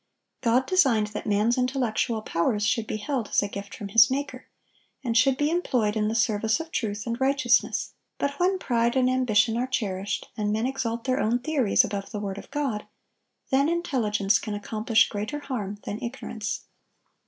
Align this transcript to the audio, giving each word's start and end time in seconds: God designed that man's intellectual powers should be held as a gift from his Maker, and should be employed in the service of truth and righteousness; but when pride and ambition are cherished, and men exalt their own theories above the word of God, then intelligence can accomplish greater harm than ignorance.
God 0.41 0.65
designed 0.65 1.05
that 1.13 1.27
man's 1.27 1.59
intellectual 1.59 2.23
powers 2.23 2.65
should 2.65 2.87
be 2.87 2.97
held 2.97 3.27
as 3.27 3.43
a 3.43 3.47
gift 3.47 3.75
from 3.75 3.89
his 3.89 4.09
Maker, 4.09 4.47
and 5.03 5.15
should 5.15 5.37
be 5.37 5.51
employed 5.51 5.95
in 5.95 6.07
the 6.07 6.15
service 6.15 6.59
of 6.59 6.71
truth 6.71 7.05
and 7.05 7.21
righteousness; 7.21 7.93
but 8.17 8.39
when 8.39 8.57
pride 8.57 8.95
and 8.95 9.07
ambition 9.07 9.57
are 9.57 9.67
cherished, 9.67 10.29
and 10.35 10.51
men 10.51 10.65
exalt 10.65 11.03
their 11.03 11.19
own 11.19 11.37
theories 11.37 11.83
above 11.83 12.09
the 12.09 12.19
word 12.19 12.39
of 12.39 12.49
God, 12.49 12.87
then 13.51 13.69
intelligence 13.69 14.39
can 14.39 14.55
accomplish 14.55 15.07
greater 15.07 15.37
harm 15.37 15.77
than 15.83 16.01
ignorance. 16.01 16.61